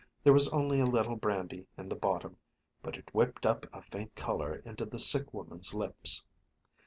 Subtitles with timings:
[0.23, 2.37] There was only a little brandy in the bottom,
[2.81, 6.23] but it whipped up a faint color into the sick woman's lips.